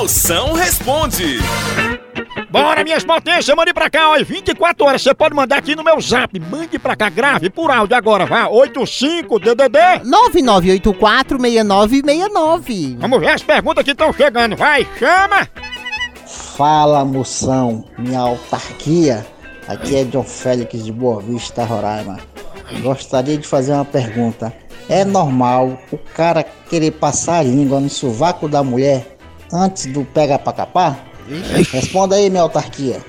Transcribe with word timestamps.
Moção 0.00 0.54
responde. 0.54 1.36
Bora, 2.48 2.82
minhas 2.82 3.04
potências, 3.04 3.54
mande 3.54 3.74
pra 3.74 3.90
cá, 3.90 4.08
ó, 4.08 4.24
24 4.24 4.86
horas, 4.86 5.02
você 5.02 5.12
pode 5.12 5.34
mandar 5.34 5.58
aqui 5.58 5.76
no 5.76 5.84
meu 5.84 6.00
zap, 6.00 6.40
mande 6.40 6.78
pra 6.78 6.96
cá, 6.96 7.10
grave 7.10 7.50
por 7.50 7.70
áudio 7.70 7.94
agora, 7.94 8.24
vá, 8.24 8.48
85-DDD. 8.48 9.78
99846969. 10.06 12.96
Vamos 12.98 13.20
ver 13.20 13.28
as 13.28 13.42
perguntas 13.42 13.84
que 13.84 13.90
estão 13.90 14.10
chegando, 14.10 14.56
vai, 14.56 14.88
chama! 14.98 15.46
Fala 16.56 17.04
moção, 17.04 17.84
minha 17.98 18.20
autarquia. 18.20 19.26
Aqui 19.68 19.96
é 19.96 20.04
John 20.04 20.24
Félix 20.24 20.82
de 20.82 20.92
Boa 20.92 21.20
Vista, 21.20 21.62
Roraima. 21.62 22.18
Gostaria 22.80 23.36
de 23.36 23.46
fazer 23.46 23.74
uma 23.74 23.84
pergunta. 23.84 24.50
É 24.88 25.04
normal 25.04 25.78
o 25.92 25.98
cara 25.98 26.42
querer 26.42 26.92
passar 26.92 27.40
a 27.40 27.42
língua 27.42 27.80
no 27.80 27.90
sovaco 27.90 28.48
da 28.48 28.62
mulher 28.62 29.19
antes 29.52 29.86
do 29.86 30.04
pega 30.04 30.38
pra 30.38 30.52
capar? 30.52 30.98
Responda 31.72 32.16
aí, 32.16 32.28
minha 32.28 32.42
autarquia. 32.42 33.00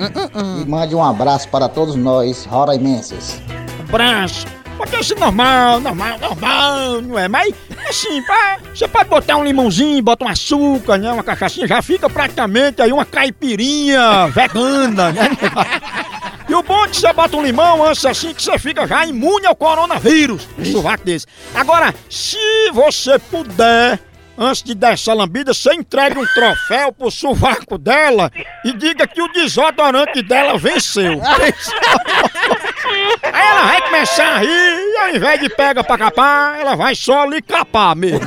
E 0.62 0.70
mande 0.70 0.96
um 0.96 1.04
abraço 1.04 1.48
para 1.50 1.68
todos 1.68 1.96
nós, 1.96 2.46
roraimenses. 2.46 3.42
Abraço. 3.80 4.46
Porque 4.78 4.98
isso 4.98 5.14
é 5.14 5.20
normal, 5.20 5.80
normal, 5.80 6.18
normal, 6.20 7.02
não 7.02 7.20
é? 7.20 7.28
Mas, 7.28 7.54
assim, 7.88 8.22
pá, 8.24 8.58
você 8.74 8.88
pode 8.88 9.10
botar 9.10 9.38
um 9.38 9.44
limãozinho, 9.44 10.02
bota 10.02 10.26
um 10.26 10.28
açúcar, 10.28 10.98
né? 10.98 11.12
Uma 11.12 11.24
cachaçinha, 11.24 11.68
já 11.68 11.82
fica 11.82 12.10
praticamente 12.10 12.82
aí 12.82 12.92
uma 12.92 13.06
caipirinha 13.06 14.28
vegana, 14.28 15.12
né? 15.12 15.30
E 16.50 16.54
o 16.56 16.64
bom 16.64 16.84
é 16.84 16.88
que 16.90 16.98
você 16.98 17.14
bota 17.14 17.38
um 17.38 17.44
limão 17.44 17.86
antes 17.86 18.04
assim 18.06 18.34
que 18.34 18.42
você 18.42 18.58
fica 18.58 18.88
já 18.88 19.06
imune 19.06 19.46
ao 19.46 19.56
coronavírus. 19.56 20.48
Um 20.58 20.66
sovaco 20.66 21.06
desse. 21.06 21.26
Agora, 21.54 21.94
se 22.10 22.38
você 22.74 23.20
puder, 23.20 24.00
antes 24.38 24.64
de 24.64 24.74
dar 24.74 24.94
essa 24.94 25.14
lambida, 25.14 25.54
você 25.54 25.74
entregue 25.74 26.18
um 26.18 26.26
troféu 26.26 26.92
pro 26.92 27.12
sovaco 27.12 27.78
dela 27.78 28.32
e 28.64 28.74
diga 28.74 29.08
que 29.08 29.22
o 29.22 29.32
desodorante 29.32 30.22
dela 30.22 30.58
venceu. 30.58 31.22
Aí 33.24 33.48
ela 33.48 33.64
vai 33.64 33.82
começar 33.84 34.36
a 34.36 34.38
rir 34.40 34.48
e 34.48 34.98
ao 34.98 35.16
invés 35.16 35.40
de 35.40 35.50
pega 35.50 35.84
pra 35.84 35.98
capar, 35.98 36.60
ela 36.60 36.76
vai 36.76 36.96
só 36.96 37.26
lhe 37.26 37.42
capar 37.42 37.96
mesmo. 37.96 38.22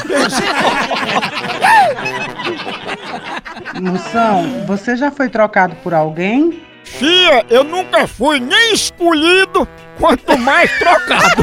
Moção, 3.80 4.64
você 4.66 4.96
já 4.96 5.10
foi 5.10 5.28
trocado 5.28 5.74
por 5.76 5.92
alguém? 5.92 6.62
Fia, 6.84 7.44
eu 7.50 7.64
nunca 7.64 8.06
fui 8.06 8.38
nem 8.38 8.74
escolhido, 8.74 9.66
quanto 9.98 10.38
mais 10.38 10.70
trocado. 10.78 11.42